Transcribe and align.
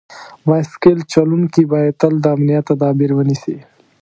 بایسکل 0.47 0.97
چلونکي 1.13 1.63
باید 1.71 1.93
تل 2.01 2.13
د 2.23 2.25
امنیت 2.35 2.63
تدابیر 2.71 3.11
ونیسي. 3.13 3.57